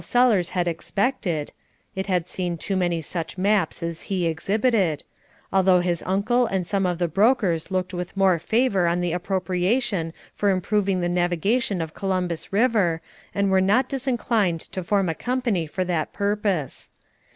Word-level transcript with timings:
Sellers 0.03 0.49
had 0.49 0.67
expected, 0.67 1.51
(it 1.95 2.07
had 2.07 2.27
seen 2.27 2.57
too 2.57 2.75
many 2.75 3.03
such 3.03 3.37
maps 3.37 3.83
as 3.83 4.01
he 4.09 4.25
exhibited), 4.25 5.03
although 5.53 5.79
his 5.79 6.01
uncle 6.07 6.47
and 6.47 6.65
some 6.65 6.87
of 6.87 6.97
the 6.97 7.07
brokers 7.07 7.69
looked 7.69 7.93
with 7.93 8.17
more 8.17 8.39
favor 8.39 8.87
on 8.87 8.99
the 9.01 9.11
appropriation 9.13 10.11
for 10.33 10.49
improving 10.49 11.01
the 11.01 11.07
navigation 11.07 11.83
of 11.83 11.93
Columbus 11.93 12.51
River, 12.51 12.99
and 13.35 13.51
were 13.51 13.61
not 13.61 13.87
disinclined 13.87 14.61
to 14.61 14.83
form 14.83 15.07
a 15.07 15.13
company 15.13 15.67
for 15.67 15.85
that 15.85 16.13
purpose. 16.13 16.89